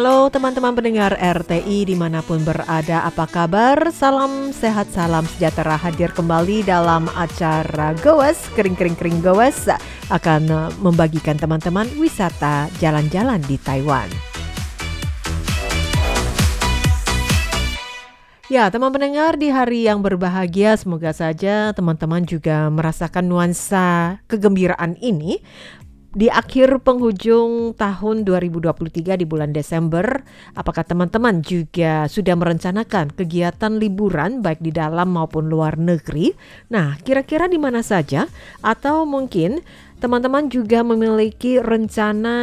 Halo 0.00 0.32
teman-teman 0.32 0.72
pendengar 0.72 1.12
RTI 1.12 1.84
di 1.84 1.92
mana 1.92 2.24
pun 2.24 2.40
berada, 2.40 3.04
apa 3.04 3.28
kabar? 3.28 3.92
Salam 3.92 4.48
sehat, 4.48 4.88
salam 4.96 5.28
sejahtera 5.28 5.76
hadir 5.76 6.08
kembali 6.16 6.64
dalam 6.64 7.04
acara 7.12 7.92
Goes, 8.00 8.40
kering-kering-kering 8.56 9.20
Goes 9.20 9.68
akan 10.08 10.72
membagikan 10.80 11.36
teman-teman 11.36 11.84
wisata 12.00 12.72
jalan-jalan 12.80 13.44
di 13.44 13.60
Taiwan. 13.60 14.08
Ya, 18.48 18.72
teman 18.72 18.96
pendengar 18.96 19.36
di 19.36 19.52
hari 19.52 19.84
yang 19.84 20.00
berbahagia, 20.00 20.80
semoga 20.80 21.12
saja 21.12 21.76
teman-teman 21.76 22.24
juga 22.24 22.72
merasakan 22.72 23.28
nuansa 23.28 24.16
kegembiraan 24.32 24.96
ini 24.96 25.44
di 26.10 26.26
akhir 26.26 26.82
penghujung 26.82 27.78
tahun 27.78 28.26
2023 28.26 29.14
di 29.14 29.26
bulan 29.26 29.54
Desember, 29.54 30.26
apakah 30.58 30.82
teman-teman 30.82 31.38
juga 31.38 32.10
sudah 32.10 32.34
merencanakan 32.34 33.14
kegiatan 33.14 33.78
liburan 33.78 34.42
baik 34.42 34.58
di 34.58 34.74
dalam 34.74 35.14
maupun 35.14 35.46
luar 35.46 35.78
negeri? 35.78 36.34
Nah, 36.74 36.98
kira-kira 36.98 37.46
di 37.46 37.62
mana 37.62 37.86
saja? 37.86 38.26
Atau 38.58 39.06
mungkin 39.06 39.62
teman-teman 40.02 40.50
juga 40.50 40.82
memiliki 40.82 41.62
rencana 41.62 42.38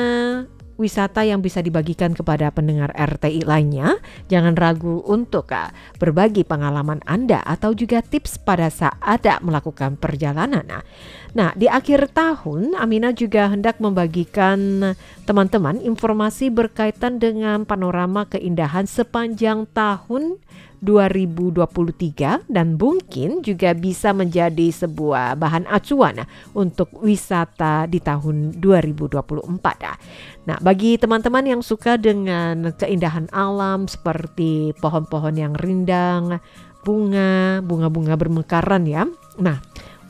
wisata 0.77 1.25
yang 1.25 1.41
bisa 1.41 1.59
dibagikan 1.59 2.13
kepada 2.13 2.53
pendengar 2.53 2.93
RTI 2.93 3.43
lainnya, 3.43 3.97
jangan 4.29 4.53
ragu 4.53 5.01
untuk 5.03 5.49
berbagi 5.97 6.45
pengalaman 6.45 7.01
Anda 7.03 7.41
atau 7.43 7.73
juga 7.73 8.05
tips 8.05 8.39
pada 8.41 8.69
saat 8.69 9.25
melakukan 9.41 9.97
perjalanan. 9.97 10.85
Nah, 11.33 11.51
di 11.57 11.67
akhir 11.67 12.13
tahun 12.13 12.77
Amina 12.77 13.11
juga 13.11 13.49
hendak 13.49 13.81
membagikan 13.81 14.93
teman-teman 15.27 15.81
informasi 15.81 16.53
berkaitan 16.53 17.17
dengan 17.19 17.67
panorama 17.67 18.29
keindahan 18.29 18.85
sepanjang 18.87 19.67
tahun 19.73 20.39
2023 20.81 22.49
dan 22.49 22.77
mungkin 22.77 23.41
juga 23.41 23.73
bisa 23.73 24.13
menjadi 24.13 24.69
sebuah 24.69 25.37
bahan 25.37 25.65
acuan 25.69 26.25
untuk 26.53 26.91
wisata 27.01 27.89
di 27.89 27.97
tahun 28.01 28.57
2024. 28.59 30.47
Nah, 30.47 30.57
bagi 30.61 30.99
teman-teman 31.01 31.45
yang 31.45 31.61
suka 31.65 31.97
dengan 31.97 32.73
keindahan 32.75 33.29
alam 33.33 33.89
seperti 33.89 34.73
pohon-pohon 34.77 35.35
yang 35.35 35.53
rindang, 35.57 36.37
bunga, 36.85 37.59
bunga-bunga 37.65 38.13
bermekaran 38.15 38.83
ya. 38.85 39.05
Nah, 39.37 39.59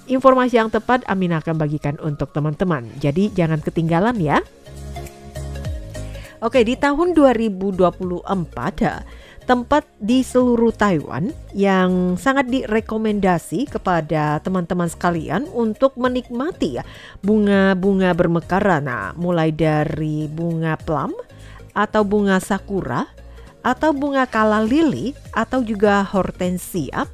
Informasi 0.08 0.56
yang 0.56 0.72
tepat 0.72 1.04
Amin 1.11 1.36
akan 1.36 1.60
bagikan 1.60 2.00
untuk 2.00 2.32
teman-teman. 2.32 2.88
Jadi 3.04 3.27
jangan 3.36 3.60
ketinggalan 3.60 4.16
ya. 4.16 4.39
Oke, 6.39 6.64
di 6.64 6.80
tahun 6.80 7.11
2024 7.11 7.76
tempat 9.47 9.87
di 9.97 10.27
seluruh 10.27 10.75
Taiwan 10.75 11.31
yang 11.55 12.19
sangat 12.19 12.52
direkomendasi 12.52 13.71
kepada 13.71 14.43
teman-teman 14.43 14.91
sekalian 14.91 15.47
untuk 15.55 15.95
menikmati 15.95 16.77
ya 16.77 16.83
bunga-bunga 17.23 18.11
bermekaran. 18.11 18.83
Nah, 18.83 19.15
mulai 19.15 19.55
dari 19.55 20.27
bunga 20.27 20.75
plum 20.75 21.15
atau 21.71 22.03
bunga 22.03 22.43
sakura 22.43 23.08
atau 23.63 23.95
bunga 23.95 24.27
kala 24.27 24.67
lili 24.67 25.15
atau 25.31 25.64
juga 25.64 26.03
hortensia 26.03 27.08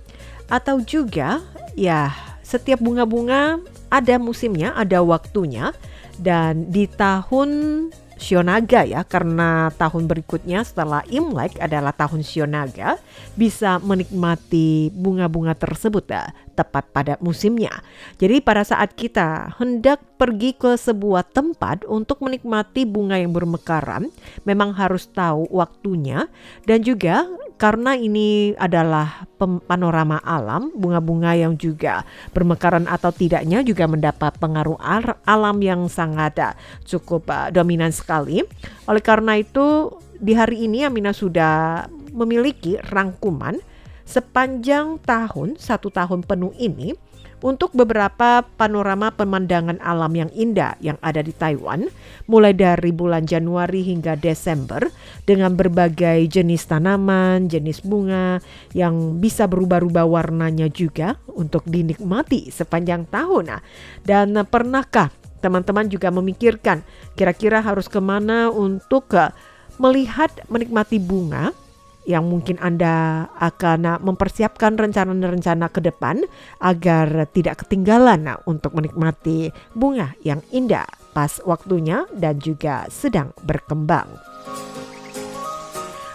atau 0.49 0.81
juga 0.81 1.39
ya 1.77 2.09
setiap 2.41 2.81
bunga-bunga 2.81 3.61
ada 3.93 4.17
musimnya, 4.17 4.73
ada 4.73 5.05
waktunya 5.05 5.69
dan 6.17 6.69
di 6.73 6.89
tahun 6.89 7.49
Sionaga 8.23 8.87
ya 8.87 9.03
karena 9.03 9.67
tahun 9.75 10.07
berikutnya 10.07 10.63
setelah 10.63 11.03
Imlek 11.11 11.59
adalah 11.59 11.91
tahun 11.91 12.23
Sionaga 12.23 12.95
bisa 13.35 13.83
menikmati 13.83 14.87
bunga-bunga 14.95 15.51
tersebut 15.51 16.07
ya, 16.07 16.31
tepat 16.53 16.89
pada 16.93 17.13
musimnya. 17.19 17.83
Jadi 18.21 18.39
pada 18.39 18.61
saat 18.61 18.93
kita 18.93 19.57
hendak 19.57 20.01
pergi 20.15 20.55
ke 20.55 20.77
sebuah 20.77 21.27
tempat 21.33 21.83
untuk 21.89 22.23
menikmati 22.23 22.85
bunga 22.85 23.19
yang 23.19 23.33
bermekaran 23.33 24.13
memang 24.47 24.71
harus 24.77 25.09
tahu 25.11 25.49
waktunya 25.51 26.31
dan 26.63 26.85
juga 26.85 27.27
karena 27.63 27.95
ini 27.95 28.51
adalah 28.59 29.23
panorama 29.39 30.19
alam, 30.19 30.73
bunga-bunga 30.75 31.31
yang 31.37 31.55
juga 31.55 32.03
bermekaran 32.35 32.89
atau 32.89 33.13
tidaknya 33.13 33.63
juga 33.63 33.87
mendapat 33.87 34.35
pengaruh 34.35 34.75
alam 35.23 35.57
yang 35.63 35.87
sangat 35.87 36.43
uh, 36.43 36.53
cukup 36.83 37.29
uh, 37.31 37.47
dominan 37.55 37.95
sekali. 37.95 38.43
Oleh 38.89 38.99
karena 38.99 39.39
itu, 39.39 39.95
di 40.19 40.35
hari 40.35 40.67
ini 40.67 40.83
Amina 40.83 41.15
sudah 41.15 41.87
memiliki 42.11 42.75
rangkuman 42.83 43.55
sepanjang 44.03 44.99
tahun, 45.03 45.55
satu 45.59 45.89
tahun 45.89 46.23
penuh 46.27 46.53
ini 46.59 46.95
untuk 47.43 47.75
beberapa 47.75 48.39
panorama 48.55 49.11
pemandangan 49.11 49.75
alam 49.83 50.15
yang 50.15 50.31
indah 50.31 50.79
yang 50.79 50.95
ada 51.03 51.19
di 51.19 51.35
Taiwan, 51.35 51.91
mulai 52.25 52.55
dari 52.55 52.95
bulan 52.95 53.27
Januari 53.27 53.83
hingga 53.83 54.15
Desember, 54.15 54.87
dengan 55.27 55.51
berbagai 55.59 56.23
jenis 56.31 56.63
tanaman, 56.71 57.51
jenis 57.51 57.83
bunga 57.83 58.39
yang 58.71 59.19
bisa 59.19 59.43
berubah-ubah 59.51 60.07
warnanya 60.07 60.71
juga 60.71 61.19
untuk 61.35 61.67
dinikmati 61.67 62.47
sepanjang 62.47 63.11
tahun. 63.11 63.51
Nah, 63.51 63.61
dan 64.07 64.39
pernahkah 64.47 65.11
teman-teman 65.43 65.91
juga 65.91 66.07
memikirkan 66.15 66.79
kira-kira 67.19 67.59
harus 67.59 67.91
ke 67.91 67.99
mana 67.99 68.47
untuk 68.47 69.11
uh, 69.11 69.35
melihat 69.75 70.31
menikmati 70.47 70.95
bunga 71.01 71.51
yang 72.03 72.27
mungkin 72.27 72.59
Anda 72.59 73.27
akan 73.39 74.03
mempersiapkan 74.03 74.75
rencana-rencana 74.75 75.71
ke 75.71 75.79
depan 75.79 76.23
agar 76.59 77.27
tidak 77.31 77.65
ketinggalan 77.65 78.27
untuk 78.43 78.75
menikmati 78.75 79.51
bunga 79.75 80.15
yang 80.23 80.43
indah 80.51 80.87
pas 81.15 81.39
waktunya 81.45 82.03
dan 82.15 82.41
juga 82.41 82.89
sedang 82.89 83.31
berkembang. 83.45 84.09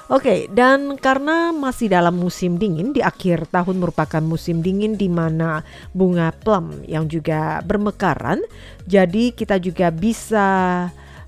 Oke, 0.09 0.49
dan 0.49 0.97
karena 0.97 1.53
masih 1.53 1.93
dalam 1.93 2.17
musim 2.17 2.57
dingin, 2.57 2.97
di 2.97 3.05
akhir 3.05 3.53
tahun 3.53 3.77
merupakan 3.77 4.25
musim 4.25 4.65
dingin 4.65 4.97
di 4.97 5.05
mana 5.05 5.61
bunga 5.93 6.33
plum 6.33 6.81
yang 6.89 7.13
juga 7.13 7.61
bermekaran, 7.61 8.41
jadi 8.89 9.37
kita 9.37 9.61
juga 9.61 9.93
bisa 9.93 10.49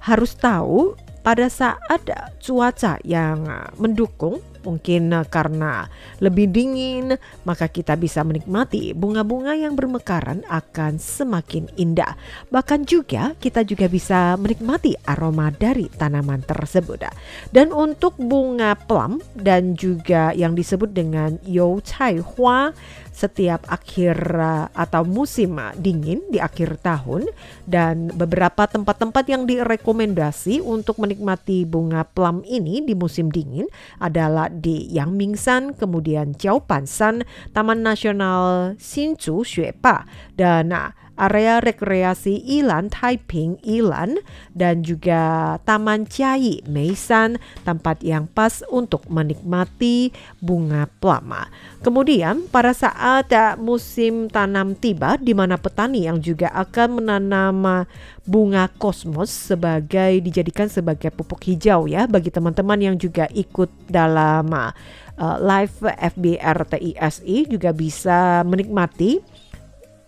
harus 0.00 0.32
tahu 0.32 0.96
pada 1.20 1.52
saat 1.52 2.00
cuaca 2.40 2.96
yang 3.04 3.44
mendukung 3.76 4.40
Mungkin 4.62 5.12
eh, 5.14 5.26
karena 5.26 5.88
lebih 6.20 6.52
dingin, 6.52 7.16
maka 7.48 7.66
kita 7.66 7.96
bisa 7.96 8.20
menikmati 8.22 8.92
bunga-bunga 8.92 9.56
yang 9.56 9.74
bermekaran 9.74 10.44
akan 10.46 11.00
semakin 11.00 11.66
indah. 11.80 12.16
Bahkan 12.52 12.84
juga 12.84 13.32
kita 13.40 13.64
juga 13.64 13.88
bisa 13.88 14.36
menikmati 14.36 14.94
aroma 15.08 15.48
dari 15.50 15.88
tanaman 15.88 16.44
tersebut. 16.44 17.02
Dan 17.48 17.72
untuk 17.72 18.18
bunga 18.20 18.76
plum 18.76 19.24
dan 19.32 19.72
juga 19.78 20.36
yang 20.36 20.52
disebut 20.52 20.92
dengan 20.92 21.40
you 21.46 21.80
chai 21.80 22.20
hua 22.20 22.76
setiap 23.20 23.64
akhir 23.68 24.16
uh, 24.32 24.66
atau 24.72 25.04
musim 25.04 25.60
dingin 25.76 26.24
di 26.32 26.40
akhir 26.40 26.80
tahun 26.80 27.28
dan 27.68 28.08
beberapa 28.14 28.64
tempat-tempat 28.64 29.24
yang 29.28 29.44
direkomendasi 29.44 30.64
untuk 30.64 30.96
menikmati 30.98 31.68
bunga 31.68 32.06
plum 32.08 32.40
ini 32.48 32.80
di 32.80 32.96
musim 32.96 33.28
dingin 33.28 33.68
adalah 34.00 34.48
di 34.58 34.90
Yangmingshan, 34.90 35.78
kemudian 35.78 36.34
Jiaobanshan, 36.34 37.22
Taman 37.54 37.86
Nasional 37.86 38.74
Hsinchu 38.74 39.46
Xuepa. 39.46 40.08
Dan 40.34 40.74
uh, 40.74 40.90
area 41.20 41.60
rekreasi 41.60 42.40
Ilan, 42.48 42.88
Taiping, 42.88 43.60
Ilan, 43.60 44.16
dan 44.56 44.80
juga 44.80 45.56
Taman 45.68 46.08
Chiai, 46.08 46.64
Meisan, 46.64 47.36
tempat 47.68 48.00
yang 48.00 48.24
pas 48.24 48.64
untuk 48.72 49.04
menikmati 49.12 50.16
bunga 50.40 50.88
plama. 50.98 51.52
Kemudian 51.84 52.48
pada 52.48 52.72
saat 52.72 53.28
musim 53.60 54.32
tanam 54.32 54.72
tiba 54.72 55.20
di 55.20 55.36
mana 55.36 55.60
petani 55.60 56.08
yang 56.08 56.16
juga 56.18 56.48
akan 56.56 57.04
menanam 57.04 57.84
bunga 58.24 58.70
kosmos 58.78 59.28
sebagai 59.28 60.22
dijadikan 60.22 60.70
sebagai 60.70 61.10
pupuk 61.10 61.40
hijau 61.50 61.90
ya 61.90 62.06
bagi 62.06 62.30
teman-teman 62.30 62.78
yang 62.78 62.96
juga 62.96 63.26
ikut 63.34 63.68
dalam 63.90 64.46
uh, 64.54 65.36
live 65.42 65.76
FBR 65.98 66.58
TISI 66.70 67.50
juga 67.50 67.74
bisa 67.74 68.46
menikmati 68.46 69.20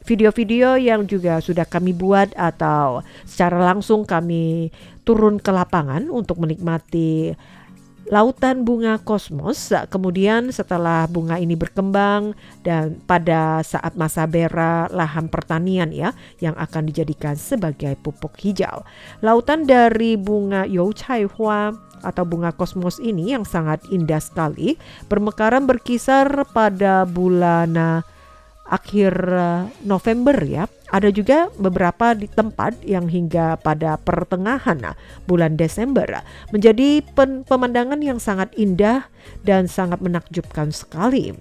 video-video 0.03 0.79
yang 0.79 1.07
juga 1.07 1.39
sudah 1.39 1.67
kami 1.67 1.95
buat 1.95 2.35
atau 2.35 3.03
secara 3.27 3.59
langsung 3.73 4.03
kami 4.07 4.71
turun 5.03 5.39
ke 5.39 5.51
lapangan 5.51 6.11
untuk 6.11 6.39
menikmati 6.43 7.35
lautan 8.11 8.67
bunga 8.67 8.99
kosmos. 8.99 9.71
Kemudian 9.89 10.51
setelah 10.51 11.07
bunga 11.07 11.39
ini 11.39 11.55
berkembang 11.55 12.35
dan 12.67 12.99
pada 13.07 13.63
saat 13.63 13.95
masa 13.95 14.27
bera 14.27 14.91
lahan 14.91 15.31
pertanian 15.31 15.89
ya 15.95 16.11
yang 16.43 16.57
akan 16.59 16.91
dijadikan 16.91 17.39
sebagai 17.39 17.95
pupuk 18.01 18.35
hijau. 18.43 18.83
Lautan 19.23 19.69
dari 19.69 20.19
bunga 20.19 20.67
You 20.67 20.91
Chai 20.93 21.25
Hua 21.25 21.71
atau 22.03 22.27
bunga 22.27 22.51
kosmos 22.51 22.99
ini 22.99 23.31
yang 23.31 23.47
sangat 23.47 23.87
indah 23.95 24.19
sekali 24.19 24.75
bermekaran 25.07 25.71
berkisar 25.71 26.27
pada 26.51 27.07
bulan 27.07 28.03
akhir 28.73 29.13
eh, 29.29 29.63
November 29.85 30.37
ya. 30.41 30.65
Ada 30.93 31.09
juga 31.09 31.49
beberapa 31.57 32.13
di 32.13 32.29
tempat 32.29 32.85
yang 32.85 33.09
hingga 33.09 33.57
pada 33.61 33.97
pertengahan 33.97 34.77
nah, 34.77 34.97
bulan 35.25 35.57
Desember 35.57 36.05
menjadi 36.53 37.01
pemandangan 37.49 38.01
yang 38.05 38.21
sangat 38.21 38.53
indah 38.61 39.09
dan 39.41 39.73
sangat 39.73 40.05
menakjubkan 40.05 40.69
sekali. 40.69 41.33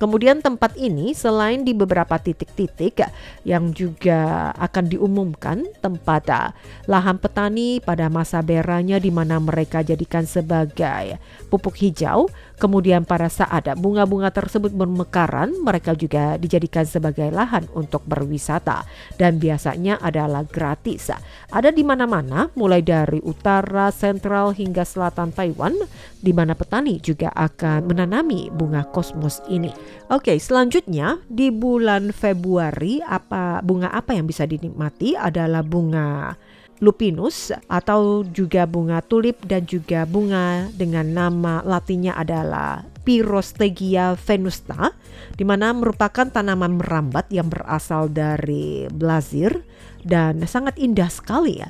Kemudian 0.00 0.40
tempat 0.40 0.80
ini 0.80 1.12
selain 1.12 1.60
di 1.60 1.76
beberapa 1.76 2.16
titik-titik 2.16 3.04
yang 3.44 3.68
juga 3.76 4.48
akan 4.56 4.88
diumumkan 4.88 5.68
tempat 5.84 6.24
ah, 6.32 6.48
lahan 6.88 7.20
petani 7.20 7.84
pada 7.84 8.08
masa 8.08 8.40
beranya 8.40 8.96
di 8.96 9.12
mana 9.12 9.36
mereka 9.36 9.84
jadikan 9.84 10.24
sebagai 10.24 11.20
pupuk 11.52 11.76
hijau 11.84 12.32
Kemudian 12.60 13.08
pada 13.08 13.32
saat 13.32 13.72
bunga-bunga 13.80 14.28
tersebut 14.28 14.68
bermekaran, 14.76 15.64
mereka 15.64 15.96
juga 15.96 16.36
dijadikan 16.36 16.84
sebagai 16.84 17.32
lahan 17.32 17.64
untuk 17.72 18.04
berwisata 18.04 18.84
dan 19.16 19.40
biasanya 19.40 19.96
adalah 19.96 20.44
gratis. 20.44 21.08
Ada 21.48 21.72
di 21.72 21.80
mana-mana, 21.80 22.52
mulai 22.52 22.84
dari 22.84 23.16
utara, 23.24 23.88
sentral 23.88 24.52
hingga 24.52 24.84
selatan 24.84 25.32
Taiwan, 25.32 25.72
di 26.20 26.36
mana 26.36 26.52
petani 26.52 27.00
juga 27.00 27.32
akan 27.32 27.88
menanami 27.88 28.52
bunga 28.52 28.84
kosmos 28.92 29.40
ini. 29.48 29.72
Oke, 30.12 30.36
selanjutnya 30.36 31.16
di 31.32 31.48
bulan 31.48 32.12
Februari 32.12 33.00
apa 33.00 33.64
bunga 33.64 33.88
apa 33.88 34.12
yang 34.12 34.28
bisa 34.28 34.44
dinikmati 34.44 35.16
adalah 35.16 35.64
bunga 35.64 36.36
lupinus 36.80 37.52
atau 37.68 38.24
juga 38.24 38.64
bunga 38.64 39.04
tulip 39.04 39.36
dan 39.44 39.68
juga 39.68 40.08
bunga 40.08 40.72
dengan 40.74 41.06
nama 41.12 41.60
latinnya 41.60 42.16
adalah 42.16 42.88
Pyrostegia 43.00 44.16
venusta 44.16 44.92
di 45.36 45.44
mana 45.44 45.72
merupakan 45.72 46.28
tanaman 46.28 46.80
merambat 46.80 47.28
yang 47.32 47.48
berasal 47.48 48.08
dari 48.12 48.88
Brazil 48.92 49.60
dan 50.04 50.40
sangat 50.48 50.76
indah 50.80 51.08
sekali 51.08 51.60
ya. 51.60 51.68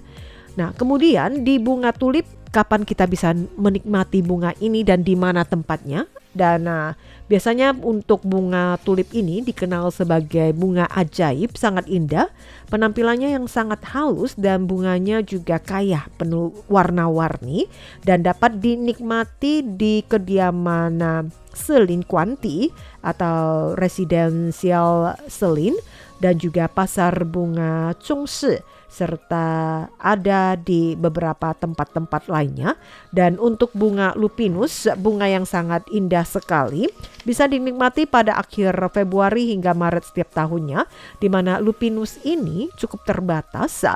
Nah, 0.58 0.74
kemudian 0.74 1.46
di 1.46 1.62
bunga 1.62 1.94
tulip 1.94 2.26
kapan 2.50 2.82
kita 2.82 3.06
bisa 3.06 3.30
menikmati 3.54 4.22
bunga 4.22 4.54
ini 4.58 4.82
dan 4.82 5.06
di 5.06 5.14
mana 5.14 5.46
tempatnya? 5.46 6.06
Dan 6.30 6.70
uh, 6.70 6.94
biasanya 7.26 7.74
untuk 7.74 8.22
bunga 8.22 8.78
tulip 8.86 9.10
ini 9.10 9.42
dikenal 9.42 9.90
sebagai 9.90 10.54
bunga 10.54 10.86
ajaib, 10.94 11.58
sangat 11.58 11.90
indah. 11.90 12.30
Penampilannya 12.70 13.34
yang 13.34 13.50
sangat 13.50 13.82
halus 13.90 14.38
dan 14.38 14.70
bunganya 14.70 15.26
juga 15.26 15.58
kaya 15.58 16.06
penuh 16.22 16.54
warna-warni 16.70 17.66
dan 18.06 18.22
dapat 18.22 18.62
dinikmati 18.62 19.66
di 19.66 20.06
kediaman 20.06 21.02
uh, 21.02 21.22
Selin 21.50 22.06
Kuanti 22.06 22.70
atau 23.02 23.74
residensial 23.74 25.18
Selin 25.26 25.74
dan 26.22 26.38
juga 26.38 26.70
pasar 26.70 27.26
bunga 27.26 27.90
Chungshi 27.98 28.62
serta 28.90 29.86
ada 29.96 30.58
di 30.58 30.98
beberapa 30.98 31.54
tempat-tempat 31.54 32.26
lainnya. 32.26 32.74
Dan 33.14 33.38
untuk 33.38 33.70
bunga 33.72 34.12
lupinus, 34.18 34.90
bunga 34.98 35.30
yang 35.30 35.46
sangat 35.46 35.86
indah 35.94 36.26
sekali, 36.26 36.90
bisa 37.22 37.46
dinikmati 37.46 38.10
pada 38.10 38.36
akhir 38.36 38.74
Februari 38.90 39.54
hingga 39.54 39.72
Maret 39.72 40.10
setiap 40.10 40.34
tahunnya, 40.34 40.84
di 41.22 41.30
mana 41.30 41.62
lupinus 41.62 42.18
ini 42.26 42.66
cukup 42.74 43.06
terbatas 43.06 43.86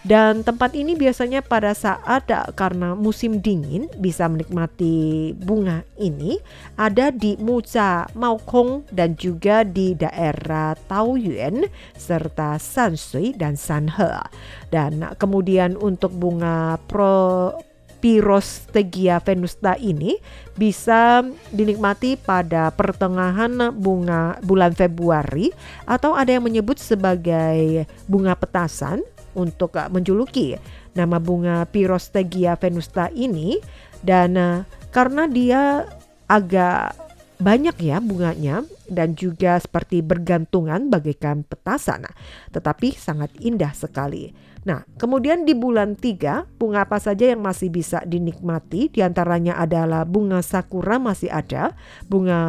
dan 0.00 0.40
tempat 0.40 0.72
ini 0.72 0.96
biasanya 0.96 1.44
pada 1.44 1.76
saat 1.76 2.24
karena 2.56 2.96
musim 2.96 3.44
dingin 3.44 3.84
bisa 4.00 4.24
menikmati 4.32 5.36
bunga 5.36 5.84
ini 6.00 6.40
ada 6.80 7.12
di 7.12 7.36
Muca, 7.36 8.08
Maokong 8.16 8.88
dan 8.88 9.12
juga 9.20 9.60
di 9.60 9.92
daerah 9.92 10.72
Taoyuan 10.88 11.68
serta 11.92 12.56
Sansui 12.56 13.36
dan 13.36 13.60
Sanhe. 13.60 14.24
Dan 14.72 15.04
kemudian 15.20 15.76
untuk 15.76 16.16
bunga 16.16 16.80
pro 16.88 17.52
Pyrostegia 18.00 19.20
venusta 19.20 19.76
ini 19.76 20.16
bisa 20.56 21.20
dinikmati 21.52 22.16
pada 22.16 22.72
pertengahan 22.72 23.76
bunga 23.76 24.40
bulan 24.40 24.72
Februari 24.72 25.52
atau 25.84 26.16
ada 26.16 26.32
yang 26.32 26.48
menyebut 26.48 26.80
sebagai 26.80 27.84
bunga 28.08 28.32
petasan 28.32 29.04
untuk 29.34 29.78
uh, 29.78 29.88
menjuluki 29.88 30.58
nama 30.94 31.22
bunga 31.22 31.66
Pyrostegia 31.68 32.58
venusta 32.58 33.12
ini 33.14 33.58
dan 34.02 34.34
uh, 34.34 34.58
karena 34.90 35.30
dia 35.30 35.86
agak 36.30 36.94
banyak 37.40 37.76
ya 37.80 37.98
bunganya 38.04 38.68
dan 38.92 39.16
juga 39.16 39.56
seperti 39.56 40.04
bergantungan 40.04 40.92
bagaikan 40.92 41.40
petasan, 41.42 42.04
tetapi 42.52 42.92
sangat 42.92 43.32
indah 43.40 43.72
sekali. 43.72 44.36
Nah, 44.60 44.84
kemudian 45.00 45.48
di 45.48 45.56
bulan 45.56 45.96
3, 45.96 46.60
bunga 46.60 46.84
apa 46.84 47.00
saja 47.00 47.32
yang 47.32 47.40
masih 47.40 47.72
bisa 47.72 48.04
dinikmati? 48.04 48.92
Di 48.92 49.00
antaranya 49.00 49.56
adalah 49.56 50.04
bunga 50.04 50.44
sakura 50.44 51.00
masih 51.00 51.32
ada, 51.32 51.72
bunga 52.12 52.40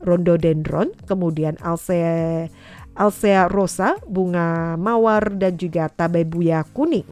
rhododendron, 0.00 0.96
kemudian 1.04 1.60
alse 1.60 2.48
Alsea 2.92 3.48
rosa, 3.48 3.96
bunga 4.04 4.76
mawar 4.76 5.32
dan 5.32 5.56
juga 5.56 5.88
tabebuya 5.88 6.64
kuning. 6.76 7.06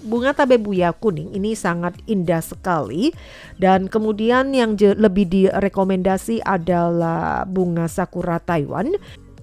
Bunga 0.00 0.32
tabebuya 0.32 0.96
kuning 0.96 1.36
ini 1.36 1.52
sangat 1.52 1.92
indah 2.08 2.40
sekali 2.40 3.12
dan 3.60 3.84
kemudian 3.84 4.48
yang 4.56 4.72
lebih 4.80 5.28
direkomendasi 5.28 6.40
adalah 6.40 7.44
bunga 7.44 7.84
sakura 7.84 8.40
Taiwan 8.40 8.96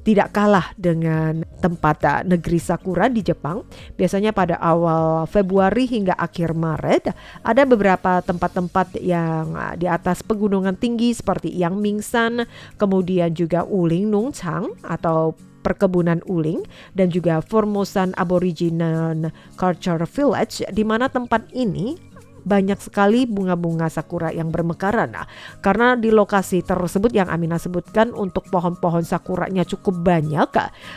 tidak 0.07 0.31
kalah 0.31 0.72
dengan 0.79 1.43
tempat 1.60 1.98
uh, 2.07 2.24
negeri 2.24 2.63
sakura 2.63 3.12
di 3.12 3.19
Jepang. 3.19 3.67
Biasanya 4.00 4.31
pada 4.31 4.55
awal 4.55 5.27
Februari 5.27 5.84
hingga 5.84 6.15
akhir 6.15 6.55
Maret 6.55 7.12
ada 7.43 7.67
beberapa 7.67 8.24
tempat-tempat 8.24 9.03
yang 9.03 9.51
uh, 9.51 9.75
di 9.75 9.84
atas 9.84 10.24
pegunungan 10.24 10.79
tinggi 10.79 11.12
seperti 11.12 11.51
Yang 11.51 11.75
Mingsan, 11.84 12.48
kemudian 12.79 13.36
juga 13.36 13.67
Uling 13.67 14.07
Nungchang 14.07 14.79
atau 14.79 15.36
perkebunan 15.67 16.24
uling 16.24 16.63
dan 16.95 17.12
juga 17.12 17.43
Formosan 17.43 18.15
Aboriginal 18.15 19.36
Culture 19.59 20.07
Village 20.07 20.63
di 20.71 20.88
mana 20.88 21.12
tempat 21.12 21.51
ini 21.51 22.06
banyak 22.47 22.79
sekali 22.79 23.27
bunga-bunga 23.27 23.91
sakura 23.91 24.31
yang 24.31 24.47
bermekaran. 24.47 25.11
Nah, 25.11 25.27
karena 25.59 25.99
di 25.99 26.07
lokasi 26.07 26.63
tersebut 26.63 27.11
yang 27.11 27.27
Amina 27.27 27.59
sebutkan 27.59 28.15
untuk 28.15 28.47
pohon-pohon 28.47 29.03
sakuranya 29.03 29.67
cukup 29.67 29.99
banyak, 29.99 30.47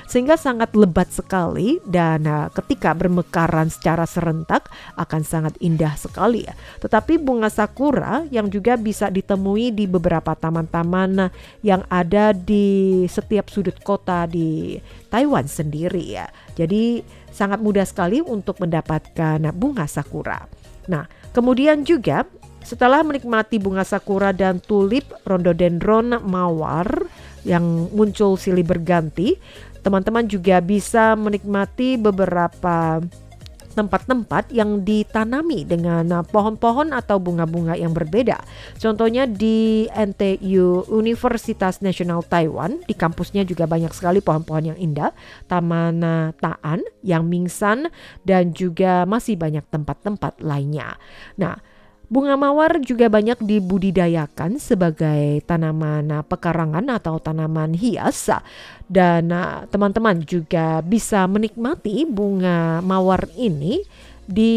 sehingga 0.07 0.39
sangat 0.39 0.71
lebat 0.79 1.11
sekali 1.11 1.83
dan 1.83 2.23
uh, 2.31 2.47
ketika 2.55 2.95
bermekaran 2.95 3.67
secara 3.67 4.07
serentak 4.07 4.71
akan 4.95 5.27
sangat 5.27 5.59
indah 5.59 5.99
sekali 5.99 6.47
ya. 6.47 6.55
Tetapi 6.79 7.19
bunga 7.19 7.51
sakura 7.51 8.23
yang 8.31 8.47
juga 8.47 8.79
bisa 8.79 9.11
ditemui 9.11 9.75
di 9.75 9.91
beberapa 9.91 10.39
taman-taman 10.39 11.35
yang 11.67 11.83
ada 11.91 12.31
di 12.31 13.03
setiap 13.11 13.51
sudut 13.51 13.75
kota 13.83 14.31
di 14.31 14.79
Taiwan 15.11 15.51
sendiri 15.51 16.05
ya. 16.07 16.31
Jadi 16.55 17.03
sangat 17.31 17.63
mudah 17.63 17.87
sekali 17.87 18.21
untuk 18.21 18.59
mendapatkan 18.61 19.41
bunga 19.55 19.87
sakura. 19.87 20.45
Nah, 20.91 21.07
Kemudian 21.31 21.87
juga 21.87 22.27
setelah 22.61 23.01
menikmati 23.01 23.57
bunga 23.57 23.87
sakura 23.87 24.35
dan 24.35 24.61
tulip 24.61 25.07
rhododendron 25.25 26.21
mawar 26.23 27.09
yang 27.47 27.89
muncul 27.97 28.37
silih 28.37 28.67
berganti 28.67 29.41
teman-teman 29.81 30.29
juga 30.29 30.61
bisa 30.61 31.17
menikmati 31.17 31.97
beberapa 31.97 33.01
tempat-tempat 33.71 34.51
yang 34.51 34.83
ditanami 34.83 35.63
dengan 35.63 36.27
pohon-pohon 36.27 36.91
atau 36.91 37.23
bunga-bunga 37.23 37.79
yang 37.79 37.95
berbeda. 37.95 38.43
Contohnya 38.77 39.31
di 39.31 39.87
NTU 39.91 40.91
Universitas 40.91 41.79
Nasional 41.79 42.27
Taiwan, 42.27 42.83
di 42.85 42.95
kampusnya 42.99 43.47
juga 43.47 43.71
banyak 43.71 43.95
sekali 43.95 44.19
pohon-pohon 44.19 44.75
yang 44.75 44.79
indah, 44.79 45.15
Taman 45.47 46.03
Taan, 46.39 46.81
Yang 47.01 47.25
Mingsan, 47.25 47.79
dan 48.27 48.51
juga 48.51 49.07
masih 49.07 49.39
banyak 49.39 49.63
tempat-tempat 49.71 50.43
lainnya. 50.43 50.99
Nah, 51.39 51.59
Bunga 52.11 52.35
mawar 52.35 52.83
juga 52.83 53.07
banyak 53.07 53.39
dibudidayakan 53.39 54.59
sebagai 54.59 55.47
tanaman 55.47 56.11
uh, 56.11 56.27
pekarangan 56.27 56.91
atau 56.91 57.23
tanaman 57.23 57.71
hias 57.71 58.35
dan 58.91 59.31
uh, 59.31 59.63
teman-teman 59.71 60.19
juga 60.27 60.83
bisa 60.83 61.23
menikmati 61.31 62.03
bunga 62.03 62.83
mawar 62.83 63.31
ini 63.39 63.87
di 64.27 64.55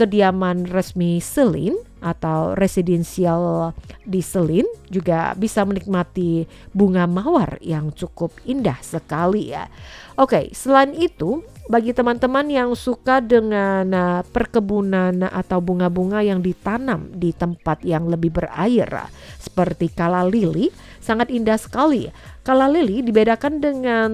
kediaman 0.00 0.64
resmi 0.64 1.20
Selin 1.20 1.76
atau 2.00 2.56
residensial 2.56 3.76
di 4.08 4.24
Selin 4.24 4.64
juga 4.88 5.36
bisa 5.36 5.68
menikmati 5.68 6.48
bunga 6.72 7.04
mawar 7.04 7.60
yang 7.60 7.92
cukup 7.92 8.32
indah 8.48 8.80
sekali 8.80 9.52
ya. 9.52 9.68
Oke, 10.16 10.52
selain 10.56 10.96
itu 10.96 11.44
bagi 11.68 11.92
teman-teman 11.92 12.48
yang 12.48 12.72
suka 12.72 13.20
dengan 13.20 13.84
uh, 13.92 14.20
perkebunan 14.24 15.20
atau 15.28 15.60
bunga-bunga 15.60 16.24
yang 16.24 16.40
ditanam 16.40 17.12
di 17.12 17.36
tempat 17.36 17.84
yang 17.84 18.08
lebih 18.08 18.32
berair 18.40 18.88
seperti 19.36 19.92
kala 19.92 20.24
lili 20.24 20.72
sangat 21.04 21.28
indah 21.28 21.60
sekali. 21.60 22.08
Kala 22.40 22.72
lili 22.72 23.04
dibedakan 23.04 23.60
dengan 23.60 24.10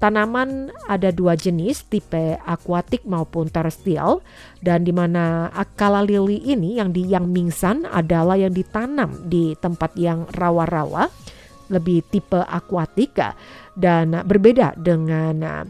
tanaman 0.00 0.72
ada 0.88 1.12
dua 1.12 1.36
jenis 1.36 1.84
tipe 1.88 2.40
akuatik 2.44 3.04
maupun 3.04 3.48
terestrial 3.48 4.24
dan 4.64 4.84
di 4.84 4.92
mana 4.92 5.52
kala 5.76 6.04
lili 6.04 6.40
ini 6.48 6.80
yang 6.80 6.92
di 6.92 7.08
yang 7.08 7.28
mingsan 7.28 7.84
adalah 7.88 8.40
yang 8.40 8.52
ditanam 8.52 9.28
di 9.28 9.56
tempat 9.56 9.96
yang 9.96 10.28
rawa-rawa 10.32 11.08
lebih 11.72 12.04
tipe 12.08 12.40
akuatik 12.40 13.18
dan 13.74 14.22
berbeda 14.22 14.78
dengan 14.78 15.66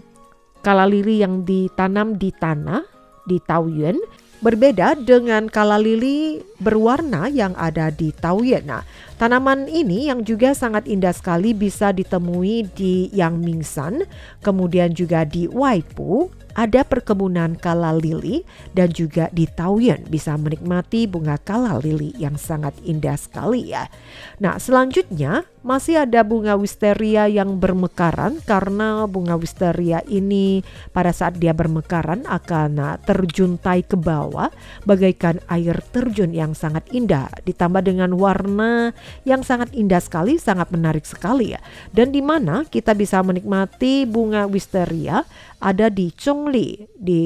Kala 0.66 0.82
lili 0.82 1.22
yang 1.22 1.46
ditanam 1.46 2.18
di 2.18 2.34
tanah 2.34 2.82
di 3.22 3.38
Taoyuan 3.38 4.02
berbeda 4.42 4.98
dengan 4.98 5.46
kala 5.46 5.78
lili 5.78 6.42
berwarna 6.58 7.28
yang 7.28 7.52
ada 7.56 7.92
di 7.92 8.12
Taoyuan. 8.12 8.64
Nah, 8.66 8.82
tanaman 9.20 9.68
ini 9.68 10.08
yang 10.08 10.24
juga 10.24 10.52
sangat 10.56 10.88
indah 10.88 11.12
sekali 11.12 11.52
bisa 11.52 11.92
ditemui 11.92 12.68
di 12.72 13.08
Yangmingshan, 13.12 14.04
kemudian 14.40 14.92
juga 14.92 15.24
di 15.24 15.48
Waipu, 15.48 16.32
ada 16.56 16.88
perkebunan 16.88 17.60
kala 17.60 17.92
lili 18.00 18.42
dan 18.72 18.88
juga 18.88 19.28
di 19.28 19.44
Taoyuan 19.44 20.08
bisa 20.08 20.32
menikmati 20.40 21.04
bunga 21.04 21.36
kala 21.36 21.76
lili 21.84 22.16
yang 22.16 22.40
sangat 22.40 22.72
indah 22.80 23.14
sekali 23.20 23.76
ya. 23.76 23.92
Nah 24.40 24.56
selanjutnya 24.56 25.44
masih 25.60 26.06
ada 26.06 26.22
bunga 26.22 26.54
wisteria 26.54 27.28
yang 27.28 27.58
bermekaran 27.60 28.40
karena 28.46 29.04
bunga 29.04 29.36
wisteria 29.36 30.00
ini 30.08 30.64
pada 30.94 31.12
saat 31.12 31.36
dia 31.36 31.52
bermekaran 31.52 32.24
akan 32.24 33.02
terjuntai 33.04 33.84
ke 33.84 33.98
bawah 34.00 34.48
bagaikan 34.88 35.42
air 35.52 35.76
terjun 35.92 36.32
yang 36.32 36.45
sangat 36.52 36.86
indah 36.92 37.32
ditambah 37.48 37.82
dengan 37.82 38.14
warna 38.14 38.92
yang 39.24 39.40
sangat 39.40 39.72
indah 39.72 39.98
sekali 39.98 40.36
sangat 40.36 40.68
menarik 40.70 41.08
sekali 41.08 41.56
ya 41.56 41.60
dan 41.90 42.12
di 42.12 42.20
mana 42.20 42.68
kita 42.68 42.92
bisa 42.92 43.24
menikmati 43.24 44.04
bunga 44.04 44.44
wisteria 44.44 45.24
ada 45.58 45.88
di 45.88 46.12
Chongli 46.12 46.84
di 46.92 47.24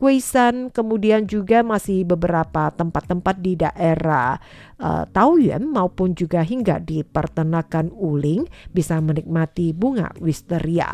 Guisan, 0.00 0.72
kemudian 0.72 1.28
juga 1.28 1.60
masih 1.60 2.08
beberapa 2.08 2.72
tempat-tempat 2.72 3.36
di 3.36 3.52
daerah 3.60 4.40
uh, 4.80 5.04
Taoyuan 5.04 5.68
maupun 5.68 6.16
juga 6.16 6.40
hingga 6.40 6.80
di 6.80 7.04
peternakan 7.04 7.92
Uling 7.92 8.48
bisa 8.72 8.96
menikmati 8.96 9.76
bunga 9.76 10.08
wisteria. 10.16 10.88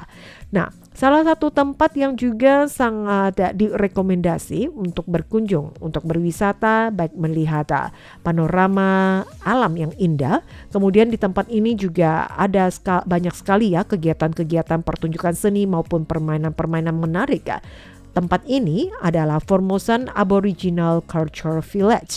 Nah, 0.51 0.67
salah 0.97 1.21
satu 1.23 1.53
tempat 1.53 1.93
yang 1.93 2.17
juga 2.17 2.65
sangat 2.67 3.37
direkomendasi 3.53 4.73
untuk 4.73 5.05
berkunjung, 5.05 5.77
untuk 5.85 6.09
berwisata, 6.09 6.89
baik 6.89 7.13
melihat 7.15 7.69
uh, 7.71 7.93
panorama 8.25 9.23
alam 9.45 9.77
yang 9.77 9.93
indah. 10.01 10.41
Kemudian 10.73 11.13
di 11.13 11.21
tempat 11.21 11.53
ini 11.53 11.77
juga 11.77 12.25
ada 12.33 12.73
banyak 13.05 13.37
sekali 13.37 13.77
ya 13.77 13.85
kegiatan-kegiatan 13.85 14.81
pertunjukan 14.81 15.37
seni 15.37 15.69
maupun 15.69 16.09
permainan-permainan 16.09 16.97
menarik 16.97 17.45
ya 17.45 17.61
Tempat 18.17 18.49
ini 18.49 18.89
adalah 19.05 19.45
Formosan 19.45 20.09
Aboriginal 20.17 21.05
Culture 21.05 21.61
Village, 21.61 22.17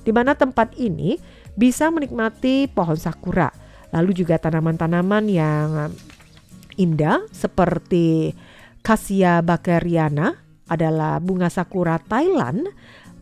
di 0.00 0.08
mana 0.08 0.32
tempat 0.32 0.72
ini 0.80 1.20
bisa 1.52 1.92
menikmati 1.92 2.64
pohon 2.64 2.96
sakura, 2.96 3.52
lalu 3.92 4.16
juga 4.16 4.40
tanaman-tanaman 4.40 5.28
yang 5.28 5.92
indah 6.76 7.26
seperti 7.30 8.34
Cassia 8.84 9.40
bakeriana 9.40 10.36
adalah 10.68 11.20
bunga 11.20 11.48
sakura 11.48 12.00
Thailand, 12.00 12.68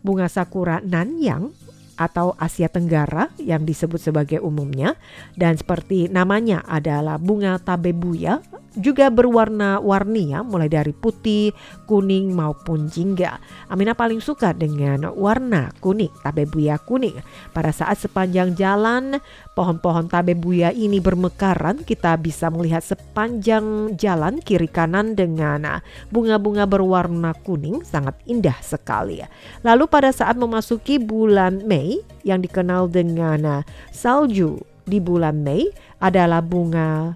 bunga 0.02 0.26
sakura 0.26 0.82
Nanyang 0.82 1.50
atau 1.96 2.34
Asia 2.40 2.68
Tenggara 2.68 3.28
yang 3.40 3.62
disebut 3.66 4.00
sebagai 4.00 4.38
umumnya 4.40 4.96
dan 5.36 5.56
seperti 5.56 6.08
namanya 6.08 6.64
adalah 6.64 7.16
bunga 7.20 7.58
tabebuya 7.60 8.40
juga 8.76 9.12
berwarna-warni 9.12 10.32
ya, 10.32 10.40
mulai 10.40 10.68
dari 10.72 10.96
putih, 10.96 11.52
kuning 11.84 12.32
maupun 12.32 12.88
jingga. 12.88 13.36
Amina 13.68 13.92
paling 13.92 14.24
suka 14.24 14.56
dengan 14.56 15.12
warna 15.12 15.68
kuning, 15.84 16.12
tabebuya 16.24 16.80
kuning. 16.80 17.20
Pada 17.52 17.68
saat 17.72 18.00
sepanjang 18.00 18.56
jalan 18.56 19.20
pohon-pohon 19.52 20.08
tabebuya 20.08 20.72
ini 20.72 21.04
bermekaran, 21.04 21.84
kita 21.84 22.16
bisa 22.16 22.48
melihat 22.48 22.80
sepanjang 22.80 23.96
jalan 24.00 24.40
kiri 24.40 24.68
kanan 24.68 25.12
dengan 25.12 25.84
bunga-bunga 26.08 26.64
berwarna 26.64 27.36
kuning 27.44 27.84
sangat 27.84 28.16
indah 28.24 28.56
sekali 28.64 29.20
ya. 29.20 29.28
Lalu 29.60 29.84
pada 29.88 30.08
saat 30.08 30.40
memasuki 30.40 30.96
bulan 30.96 31.60
Mei 31.68 31.81
yang 32.22 32.42
dikenal 32.42 32.90
dengan 32.90 33.62
salju 33.90 34.60
di 34.86 34.98
bulan 34.98 35.42
Mei 35.42 35.70
adalah 36.02 36.42
bunga 36.42 37.14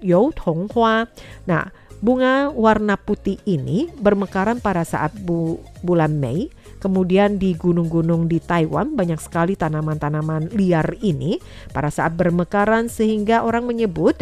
you 0.00 0.32
Hua. 0.40 1.04
Nah, 1.44 1.64
bunga 2.00 2.48
warna 2.50 2.96
putih 2.96 3.36
ini 3.44 3.92
bermekaran 4.00 4.58
pada 4.58 4.82
saat 4.82 5.12
bu 5.20 5.60
bulan 5.84 6.16
Mei 6.16 6.48
Kemudian 6.80 7.36
di 7.36 7.52
gunung-gunung 7.52 8.24
di 8.26 8.40
Taiwan 8.40 8.96
banyak 8.96 9.20
sekali 9.20 9.54
tanaman-tanaman 9.54 10.50
liar 10.56 10.96
ini 11.04 11.36
pada 11.76 11.92
saat 11.92 12.16
bermekaran 12.16 12.88
sehingga 12.88 13.44
orang 13.44 13.68
menyebut 13.68 14.16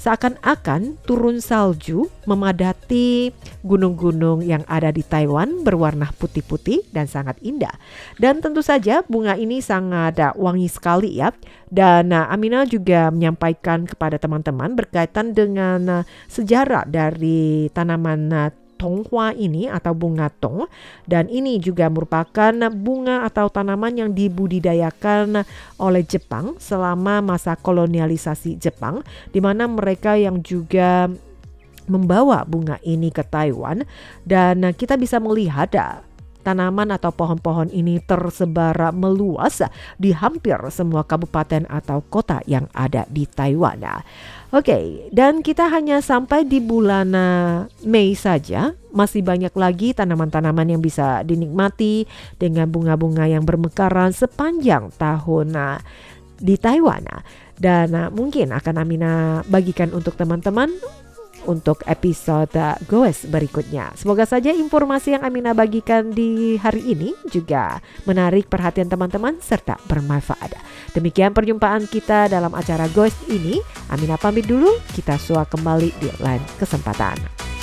seakan-akan 0.00 0.96
turun 1.04 1.44
salju 1.44 2.08
memadati 2.24 3.28
gunung-gunung 3.60 4.40
yang 4.40 4.64
ada 4.64 4.88
di 4.88 5.04
Taiwan 5.04 5.60
berwarna 5.62 6.08
putih-putih 6.16 6.88
dan 6.96 7.04
sangat 7.04 7.36
indah. 7.44 7.76
Dan 8.16 8.40
tentu 8.40 8.64
saja 8.64 9.04
bunga 9.04 9.36
ini 9.36 9.60
sangat 9.60 10.16
wangi 10.34 10.66
sekali 10.72 11.20
ya. 11.20 11.28
Dan 11.68 12.16
uh, 12.16 12.32
Amina 12.32 12.64
juga 12.64 13.12
menyampaikan 13.12 13.84
kepada 13.84 14.16
teman-teman 14.16 14.72
berkaitan 14.72 15.36
dengan 15.36 16.00
uh, 16.00 16.02
sejarah 16.32 16.88
dari 16.88 17.68
tanaman 17.76 18.20
uh, 18.32 18.50
tonghua 18.78 19.34
ini 19.34 19.66
atau 19.66 19.92
bunga 19.92 20.30
tong. 20.30 20.70
Dan 21.04 21.26
ini 21.26 21.58
juga 21.58 21.90
merupakan 21.90 22.54
bunga 22.70 23.26
atau 23.26 23.50
tanaman 23.50 23.98
yang 23.98 24.10
dibudidayakan 24.14 25.42
oleh 25.82 26.02
Jepang 26.06 26.54
selama 26.62 27.18
masa 27.20 27.58
kolonialisasi 27.58 28.56
Jepang 28.62 29.02
di 29.34 29.42
mana 29.42 29.66
mereka 29.66 30.14
yang 30.14 30.38
juga 30.40 31.10
membawa 31.90 32.46
bunga 32.46 32.78
ini 32.86 33.10
ke 33.10 33.26
Taiwan. 33.26 33.82
Dan 34.22 34.62
kita 34.72 34.94
bisa 34.94 35.18
melihat 35.18 35.74
tanaman 36.48 36.88
atau 36.96 37.12
pohon-pohon 37.12 37.68
ini 37.68 38.00
tersebar 38.00 38.96
meluas 38.96 39.60
di 40.00 40.16
hampir 40.16 40.56
semua 40.72 41.04
kabupaten 41.04 41.68
atau 41.68 42.00
kota 42.08 42.40
yang 42.48 42.64
ada 42.72 43.04
di 43.12 43.28
Taiwan. 43.28 43.84
Oke, 44.48 45.04
dan 45.12 45.44
kita 45.44 45.68
hanya 45.68 46.00
sampai 46.00 46.48
di 46.48 46.56
bulan 46.56 47.12
uh, 47.12 47.68
Mei 47.84 48.16
saja. 48.16 48.72
Masih 48.88 49.20
banyak 49.20 49.52
lagi 49.52 49.92
tanaman-tanaman 49.92 50.72
yang 50.72 50.80
bisa 50.80 51.20
dinikmati 51.20 52.08
dengan 52.40 52.64
bunga-bunga 52.64 53.28
yang 53.28 53.44
bermekaran 53.44 54.16
sepanjang 54.16 54.88
tahun 54.96 55.52
uh, 55.52 55.76
di 56.40 56.56
Taiwan. 56.56 57.04
Dan 57.60 57.92
uh, 57.92 58.08
mungkin 58.08 58.56
akan 58.56 58.74
Amina 58.80 59.44
bagikan 59.44 59.92
untuk 59.92 60.16
teman-teman 60.16 60.72
untuk 61.44 61.84
episode 61.84 62.56
Goes 62.88 63.28
berikutnya. 63.28 63.92
Semoga 63.94 64.24
saja 64.24 64.50
informasi 64.50 65.14
yang 65.18 65.22
Amina 65.22 65.52
bagikan 65.52 66.10
di 66.10 66.56
hari 66.56 66.94
ini 66.96 67.12
juga 67.28 67.78
menarik 68.08 68.48
perhatian 68.48 68.88
teman-teman 68.88 69.36
serta 69.38 69.76
bermanfaat. 69.86 70.56
Demikian 70.96 71.36
perjumpaan 71.36 71.84
kita 71.86 72.32
dalam 72.32 72.56
acara 72.56 72.88
Goes 72.90 73.14
ini. 73.28 73.60
Amina 73.92 74.16
pamit 74.16 74.48
dulu, 74.48 74.72
kita 74.96 75.20
suah 75.20 75.44
kembali 75.44 75.90
di 76.00 76.08
lain 76.22 76.42
kesempatan. 76.56 77.57